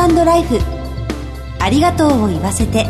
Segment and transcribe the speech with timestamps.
[0.00, 0.58] ートライフ。
[1.60, 2.86] ありがとうを言わせて。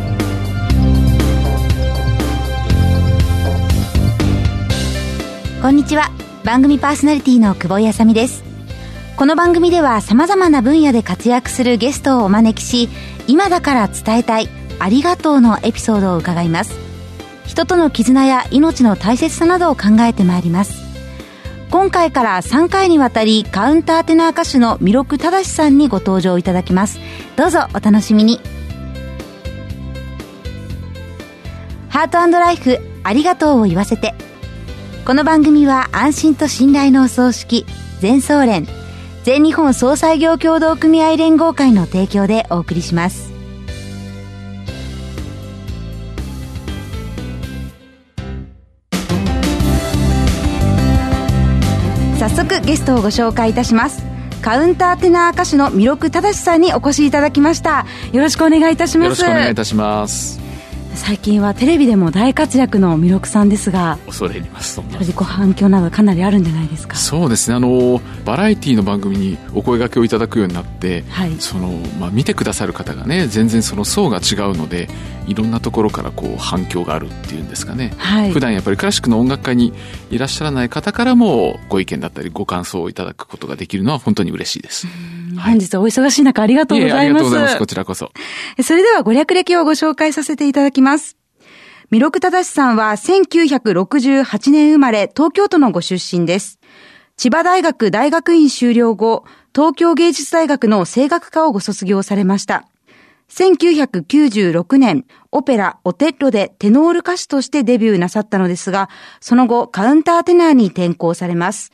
[5.62, 6.10] こんにちは。
[6.44, 8.44] 番組パーソナリティの久保井あさみです。
[9.16, 12.88] この番組では様々な分野で活躍するゲストをお招きし
[13.28, 14.48] 今だから伝えたい
[14.78, 16.78] ありがとうのエピソードを伺います。
[17.46, 20.83] 人との絆や命の大切さなどを考えてまいります。
[21.70, 26.98] 今回から3回にわたりカウンターテナー歌手の弥勒正さんにご登場いただきます。
[27.36, 28.40] どうぞお楽しみに。
[31.88, 34.14] ハートライフありがとうを言わせて。
[35.04, 37.66] この番組は安心と信頼のお葬式
[38.00, 38.66] 全総連
[39.22, 43.33] 全日本総裁業協同組合連合会の提供でお送りします。
[52.66, 54.02] ゲストをご紹介いたします。
[54.40, 57.84] カウンターテナー歌手の弥勒正さんにお越しいただきました。
[58.12, 59.04] よろしくお願いいたします。
[59.04, 60.40] よろしくお願いいたします。
[60.94, 66.96] 最近はテレビでも大活躍の弥勒さんですが恐れ入ります自己反響などかなりあるんじゃないですか？
[66.96, 67.56] そうですね。
[67.56, 74.88] あのバラエティーの番組にお声掛けをいただくようになって、はい、そのまあ、見てくださる方がね全然その層が違うので
[75.26, 79.72] いろんなところからこう反響があるっていうんですかね、はい、普段やっぱりクラシックの音楽家に
[80.10, 84.86] いらっしゃらない方からもご意見だったりご感想をいただくことができるのは本当に嬉しいです。
[85.34, 87.00] 本日お忙しい中ありがとうございます。
[87.00, 87.58] ありがとうございます。
[87.58, 88.12] こちらこそ。
[88.62, 91.16] それではご略歴をご紹介させていただきます。
[91.90, 96.60] 弥勒正さんは1968年生まれ、東京都のご出身です。
[97.16, 99.24] 千葉大学大学院修了後、
[99.54, 102.66] 東京芸術大学の声楽科をご卒業されました。
[103.30, 108.88] 1996年、オペラ、オテッロでテノール歌手としてデビューなさったのですが、
[109.20, 111.72] その後、カウンターテナーに転向されます。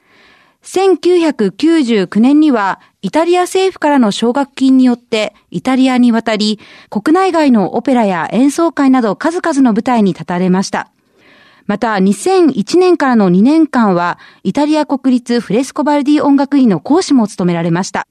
[0.63, 6.61] 1999年にはイタリア政府からの奨学金によってイタリアに渡り、
[6.91, 10.91] 国内外のオペラや演奏会など数々の舞台に立たれました。
[11.67, 18.07] また、2001年からの2年間は、イタリア国立フレスコバルディ音楽院の講師も務められました。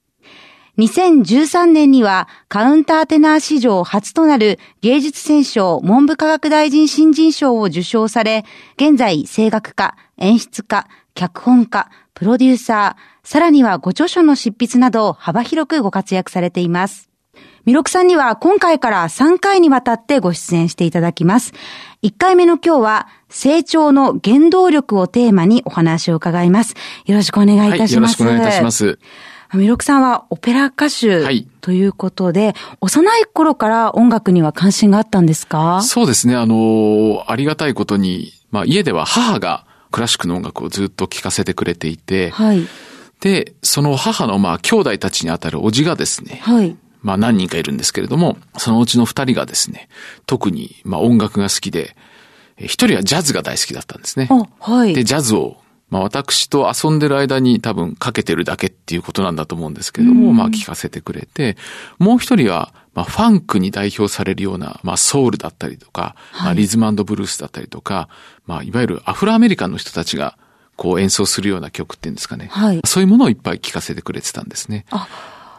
[0.80, 8.46] 2013年にはカウンターテナー史上初となる芸術選奨文部科学大臣新人賞を受賞され、
[8.78, 17.10] 現在声楽家、演出家、脚本家、プロデューサー、さらにはご著書の執筆など幅広くご活躍されています。
[17.64, 21.54] ミロクさんには今回から3回にわたってご出演していただきます。
[22.04, 26.76] 1回目の今日は成長の原動力をテーマにお話を伺います。
[27.06, 27.88] よろしくお願いいたします。
[27.88, 29.00] はい、よろしくお願いいたします。
[29.54, 31.24] ミロクさんはオペラ歌手
[31.62, 35.82] ということで、はい、幼い頃から音楽には関心があったんですか？
[35.84, 36.36] そうですね。
[36.36, 42.68] あの、ありがたいことに、まあ家では母がクラシックの音楽をずっと聴かせてくれていて、はい、
[43.22, 49.90] で、その母のまあ兄弟たちにあたるおじがですね、はい、まあ何人かいるんですけれども、そのうちの二人がですね、
[50.26, 51.96] 特にまあ音楽が好きで、
[52.58, 54.30] 一人はジャズが大好きだったんですね。
[54.60, 55.58] はい、で、ジャズを
[55.90, 61.58] まあ私と遊んでる間に多分かけてるだけっていうことなんだと思うんですけれども、まあ聞かせてくれて、
[61.98, 68.10] もう一人は、まあファンクに代表されるような、まあソウルだったりとか、はい、まあリズムブルースだったりとか、
[68.46, 70.38] まあいわゆるアフロアメリカンの人たちが
[70.76, 72.48] こう演奏するような曲っていうんですかね。
[72.52, 72.82] はい。
[72.86, 74.86] そういうものをいっぱい聞かせてくれてたんですね。
[74.92, 75.08] あ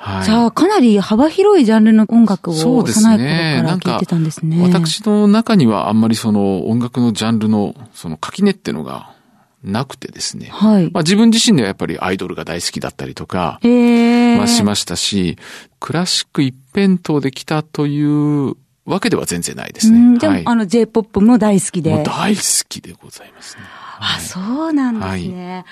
[0.01, 4.57] はい、じゃあ、かなり幅広いジャンルの音楽を幼い頃から聴いてたんですね。
[4.57, 9.13] すね私の中にはあんまりその音楽のジャンルのその垣根っていうのが
[9.63, 10.49] なくてですね。
[10.51, 10.91] はい。
[10.91, 15.37] まあ自分自身ではやっぱりアイドルが大好きだったりとか、えー、まあしましたし、
[15.79, 18.55] クラシック一辺倒で来たという
[18.87, 20.19] わけでは全然ないですね。
[20.19, 22.03] でも、はい、あの J-POP も大好きで。
[22.05, 23.63] 大好きでございますね。
[23.65, 25.55] はい、あ、そうなんですね。
[25.55, 25.65] はい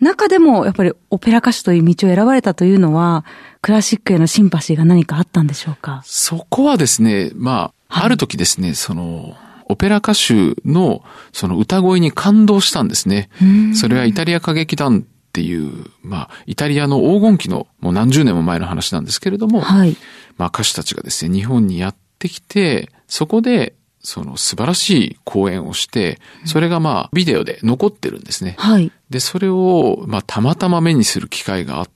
[0.00, 3.24] 中でもやっぱりオペラ歌手という道を選ばれたというのは、
[3.62, 6.02] クラシックへのシンパシーが何かあったんでしょうか？
[6.04, 9.36] そこはですね、まあ、ある時ですね、その、
[9.68, 11.02] オペラ歌手の
[11.32, 13.30] その歌声に感動したんですね。
[13.74, 19.96] それはイタリア歌劇団っていう、まあ、イタリアの黄金期のもう何十年も前の話なんですけれども、はい、
[20.36, 28.56] まあ歌手たちがですね、日本にやってきて、そこでその素晴らしい公演をして、それがまあビデオで残ってるんですね。
[28.58, 28.90] はい。
[29.10, 31.88] で、それをまあたまたま目にする機会があっ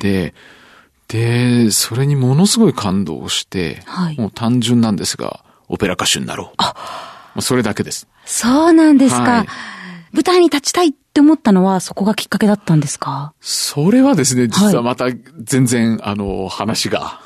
[0.00, 0.34] て、
[1.08, 6.62] で、それにものすごい感動して、はい、もう単純なんですが、オペラ歌手になろう。
[7.38, 8.06] あそれだけです。
[8.24, 9.22] そうなんですか。
[9.22, 9.46] はい、
[10.12, 13.32] 舞台に立ちたいって思ったのはそこがきっかけだったんですか？
[13.40, 15.06] それはですね、実はまた
[15.42, 17.20] 全然、はい、あの、話が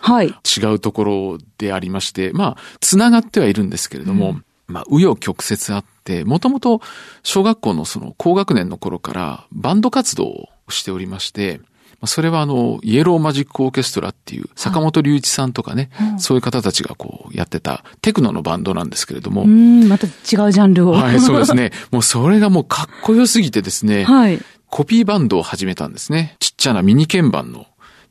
[0.44, 6.80] 違うところでありまして、まあ、つながってはいるんですけれども、うん、まあ、紆余曲折あって、もともと
[7.22, 11.60] 小学校のその高学年の頃からバンド活動をしておりまして、
[12.04, 19.42] それはあの、イエローマジックオーケストラっていう坂本龍一さんとかね、はい、そういう方たちがこうやってたテクノのバンドなんですけれども。
[19.42, 20.92] うん、また違うジャンルを。
[20.92, 21.70] はい、そうですね。
[21.90, 26.36] もうそれがもうかっこよすぎてですね、はい、コピーバンドを始めたんですね。
[26.40, 27.66] ちっちゃなミニ鍵盤の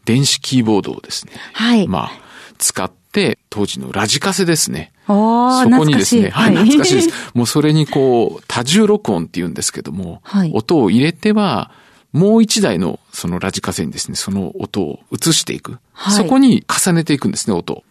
[0.06, 1.34] 電子キーボードをですね。
[1.54, 1.88] はい。
[1.88, 2.12] まあ、
[2.58, 4.94] 使って、当時のラジカセですね。
[5.08, 7.32] そこにですね、はい、懐かしいです。
[7.34, 11.72] もうそれにこう、多重録音って言うんですけども、はい、音を入れては、
[12.12, 15.80] もう一台のそのラジカセにですね、その音を移していく。
[15.94, 17.84] はい、そこに重ねていくんですね、音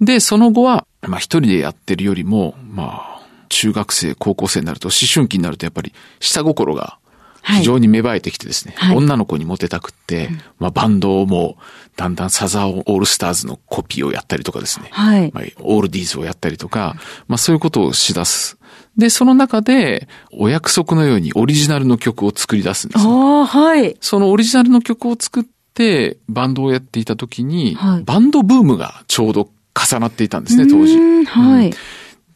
[0.00, 6.98] で、その後は、まあ一人でやってるよりも、まあ、中学生、高校生になると、思春期になるとやっぱり下心が
[7.42, 11.56] 非常に芽生えてきてですね、はい、女の子にモテたくって、うん、まあバンドも
[11.96, 16.96] だんだんサザーオールスターズのコピーをやったりとかですね、はい、まあ、オールディーズをやったりとか、
[17.28, 18.58] まあそういうことをしだす。
[18.96, 23.10] で、その中で、お約束のようにオリジナルの曲を作り出すんです、ね。
[23.10, 23.96] ああ、はい。
[24.00, 25.44] そのオリジナルの曲を作っ
[25.74, 30.98] て、バンドをやっていた時に、はい、バンドブームがちょうど重なっていたんですね、当時。
[31.24, 31.74] はい、うん。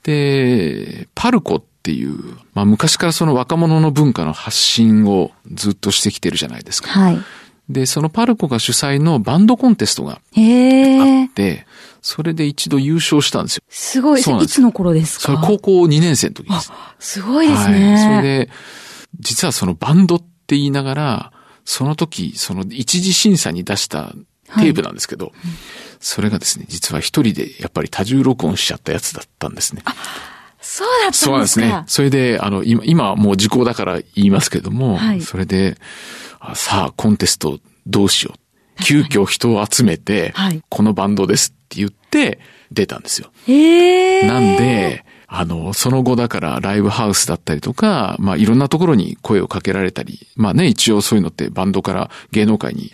[0.04, 2.18] で、パルコっていう、
[2.54, 6.88] まあ昔からその若者の文化の発信をずっとしてきてるじゃないですか。
[6.88, 7.18] はい。
[7.68, 10.20] で、そのパルコが主催のバンドコンテストがあっ
[11.32, 11.66] て、
[12.02, 13.62] それで一度優勝したんですよ。
[13.68, 14.20] すごい。
[14.20, 15.24] いつの頃ですか？
[15.24, 16.72] それ高校2年生の時です。
[16.98, 17.94] すごいですね。
[17.94, 18.02] はい。
[18.02, 18.50] それで、
[19.18, 21.32] 実はそのバンドって言いながら、
[21.64, 24.12] その時、その一次審査に出した
[24.58, 25.34] テープなんですけど、はい、
[26.00, 29.82] それがですね、実は一人でやっぱり多重録音しちゃったやつだったんですね。
[30.64, 31.84] あ、そうだったんですかそうですね。
[31.86, 35.76] それで、あの、今、今はもう時効だから言いますけども、はい、それで、
[36.54, 38.38] さあ、コンテストどうしよう。
[38.82, 42.38] 急遽人を集めて、 はい、このバンドですって言って
[42.72, 43.30] 出たんですよ。
[43.46, 44.26] へー。
[44.26, 52.92] なんで、あの、その後だからライブハウスだったりとか、まあいろんなところに声をかけられたり、まあね、一応そういうのってバンドから芸能界に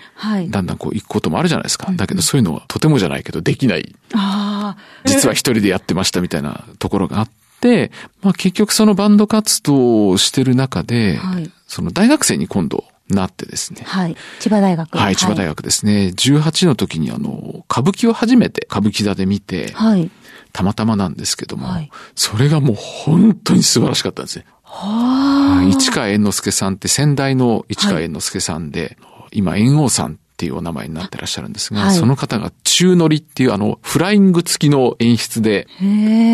[0.49, 1.89] だんだんこう行くこともあるじゃないですか。
[1.89, 3.95] はい、だけどそういうのはとてもじゃないけどできない。
[4.15, 7.93] あ実は一人でやってましたみたいなところがあって、
[8.23, 13.83] まあ結局そのバンド活動をしてる中で、はい、その大学生に今度なってですね。
[13.85, 14.17] はい。
[14.39, 14.97] 千葉大学。
[14.97, 15.95] はい、千葉大学ですね。
[15.95, 20.11] はい、18の時にあの、歌舞伎を初めて歌舞伎座で見て、はい。
[20.53, 24.47] たまたまなんですけども、はい、それがもう本当に素晴らしかったんですね。
[24.65, 25.65] はあ。
[25.71, 35.69] 市川猿之助さんって先代の市川猿之助さんで、はい、今猿翁さんっていうお名前になってらっしゃるんですが、はい、その方が中乗りっていうあの、フライング付きの演出で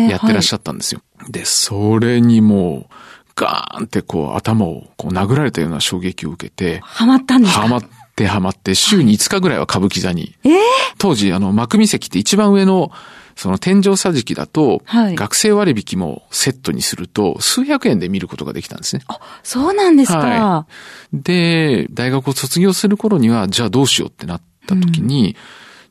[0.09, 1.01] やってらっしゃったんですよ。
[1.29, 2.93] で、それにもう、
[3.35, 6.79] ガーンってこう頭をこう殴られたような衝撃を受けて。
[6.81, 7.61] ハマったんですか？
[7.61, 7.83] ハマっ
[8.15, 10.35] てハマって、週に5日ぐらいは歌舞伎座に。
[10.43, 10.53] えー、
[10.97, 12.91] 当時、あの、幕見席って一番上の、
[13.35, 19.03] その天井桟敷だと、はい、学生割引もセットにすると、数百円で見ることができたんですね。
[19.05, 20.17] あ、そうなんですか。
[20.17, 20.65] は
[21.13, 25.35] い、で、大学を卒業する頃には、じゃあどうしようってなった時に、うん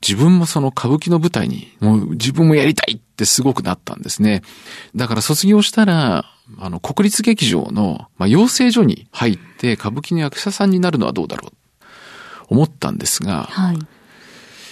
[0.02, 4.42] 自分もその歌舞伎の舞台に、もう自分もやりたいってすごくなったんですね。
[4.94, 6.26] だから卒業したら、
[6.58, 11.52] あの、国立劇場の、まあ、養成所に入って歌舞伎の役者さんになるのはどうだろう
[12.48, 13.78] 思ったんですが、はい、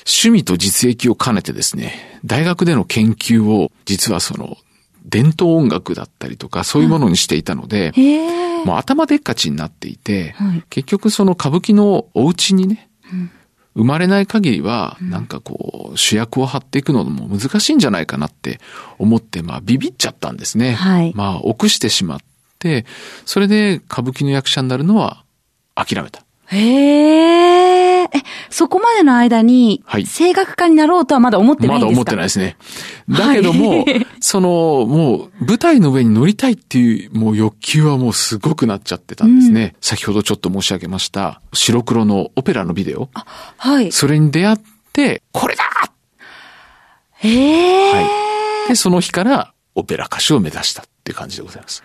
[0.06, 4.56] 趣味と実益を兼ねてですね、大学での研究を実はその
[5.05, 13.31] 伝統音楽だったりとかそういうものにしていたので、はい、もう頭でっかちになっていて、はい、結局その歌舞伎のお家にね、うん
[13.75, 18.61] 生まれない限りは、なんかこう、主役を張っていくのも難しいんじゃないかなって
[18.99, 20.75] 思って、まあ、ビビっちゃったんですね。
[20.75, 21.12] はい。
[21.14, 22.19] まあ、臆してしまっ
[22.59, 22.87] て、
[23.26, 25.25] それで歌舞伎の役者になるのは
[25.75, 26.25] 諦めた。
[26.56, 28.04] へえ。
[28.04, 28.08] え、
[28.50, 30.06] そこまでの間に、はい。
[30.06, 31.87] 声楽家になろうとはまだ思ってないんですか？
[31.87, 32.56] まだ思ってないですね。
[33.08, 39.73] だけども、はい、その、もう、舞台の上に乗りたいっていう、もう欲求はもうすごくなっちゃってたんですね。
[39.75, 43.08] うん、先ほどちょっと申し上げました、白黒のオペラのビデオ。
[43.14, 43.90] あ、はい。
[43.90, 44.58] それに出会っ
[44.92, 45.64] て、これだ
[47.16, 47.92] へえ。
[47.92, 48.00] は
[48.66, 48.68] い。
[48.68, 51.82] で、その日から、オペラ歌手を目指したっていう感じでございます。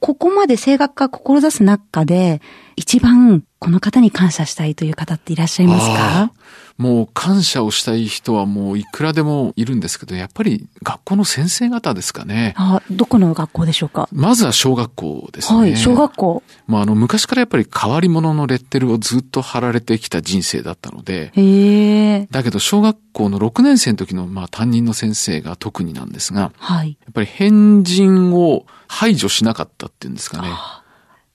[0.00, 2.40] ここまで声楽家志す中で、
[2.76, 6.32] 一番この方に感謝したいという方っていらっしゃいますか？
[6.76, 12.54] もう感謝をしたい人はもういくらでもいるんですけど、やっぱり学校の先生方ですかね。
[12.56, 14.08] あどこの学校でしょうか？
[14.10, 15.58] まずは小学校ですね。
[15.58, 16.42] はい、小学校。
[16.66, 21.30] まあ、あの、昔からやっぱり変わり者のレッテルをずっと貼られてきた人生だったので。
[21.34, 22.28] へえ。
[22.30, 26.96] だけど、小学校の6年生の時の、まあ、担任の先生が特になんですが、はい。
[27.00, 30.48] やっぱり変人を排除しなかったっていうんですかね。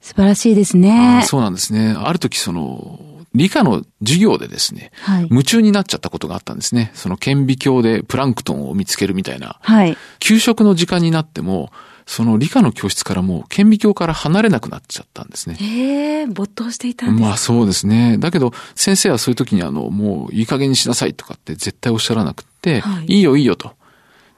[0.00, 1.22] 素晴らしいですね。
[1.24, 1.94] そうなんですね。
[1.96, 3.00] ある時その、
[3.34, 6.90] 理科の授業でですね、はい、夢中になっちゃったことがあったんですね。
[6.94, 9.58] その顕微鏡でプランクトンを見つけるみたいな。
[9.60, 9.96] はい。
[10.18, 11.70] 給食の時間になっても、
[12.06, 15.56] その理科の教室からもう顕微鏡から離れなくなっちゃったんですね。
[15.60, 18.18] ええー、没頭していたんですまあそうですね。
[18.18, 23.74] だけど先生はそういう時にあの、もういい加減にしなさいとかって絶対おっしゃらなくて、はい、いいよいいよと。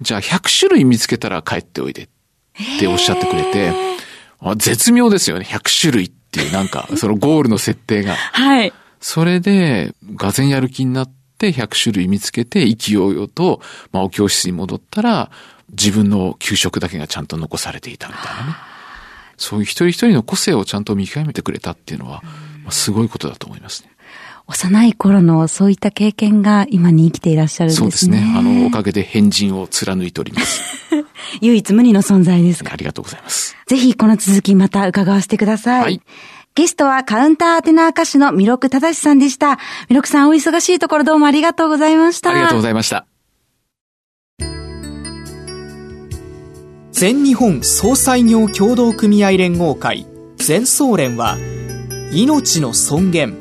[0.02, 2.08] じゃあ100種類見つけたら帰っておいでっ
[2.78, 3.72] ておっしゃってくれて、
[4.40, 5.46] あ絶妙ですよね。
[5.48, 8.14] 100種類っていうなんか、そのゴールの設定が。
[8.32, 8.72] はい。
[9.02, 15.30] それで、がぜやる気になって100種類見つけて、意気揚々と、まあお教室に戻ったら、
[15.70, 18.56] 自分の給食だけがちゃんと残されていたみたいなね。
[19.36, 22.22] そういう一人一人の個性をちゃんと見極めてくれたっていうのは、
[22.62, 23.90] まあ、すごいことだと思いますね。
[24.46, 27.82] 幼い頃のそういった経験が今に生きていらっしゃるんですね。
[27.82, 28.34] そうですね。
[28.36, 30.62] あの、おかげで変人を貫いております。
[31.40, 33.56] 唯一無二の存在ですありがとうございます。
[33.66, 35.82] ぜひこの続きまた伺わせてください。
[35.82, 36.02] はい。
[36.54, 39.58] ゲストはカウンターテナー歌手の弥勒正さんでした。
[39.88, 42.30] 弥勒さんお忙しいところどうもありがとうございました。
[42.30, 43.06] ありがとうございました。
[46.90, 50.06] 全日本総裁業協同組合連合会
[50.36, 51.38] 全総連は
[52.12, 53.38] 命の尊厳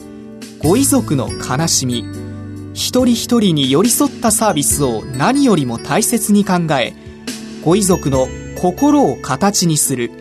[0.60, 2.06] ご遺族の悲しみ
[2.74, 6.94] 一人一人に寄り添ったサービスを何よりも大切に考え
[7.64, 8.28] ご遺族の
[8.60, 10.21] 心を形にする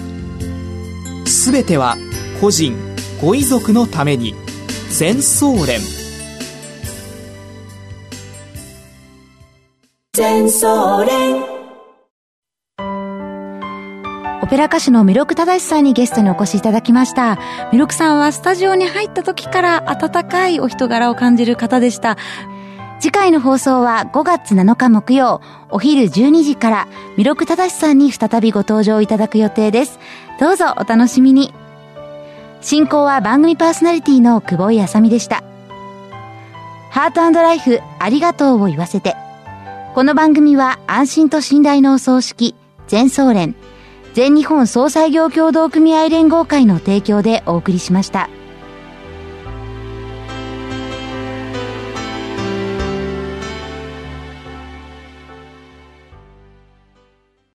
[1.31, 1.97] すべては
[2.39, 2.75] 個人
[3.21, 4.35] ご遺族のために
[4.89, 5.79] 全総連
[10.13, 11.51] 全総連
[14.51, 17.39] ペラ歌手の弥勒正さんにゲストにお越しいただきました。
[17.71, 22.17] 弥勒さんはスタジオに入った時から温かいお人柄を感じる方でした。
[23.01, 25.41] 次回の放送は5月7日木曜、
[25.71, 29.97] お昼12時から、弥勒正さんに再びご登場いただく予定です。
[30.39, 31.51] どうぞお楽しみに。
[32.61, 35.43] 進行は番組パーソナリティの久保井あさみでした。
[36.91, 39.15] ハートライフありがとうを言わせて。
[39.95, 42.53] この番組は安心と信頼のお葬式、
[42.87, 43.55] 全総連、
[44.13, 48.29] 全日本総裁業協同組合連合会の提供でお送りしました。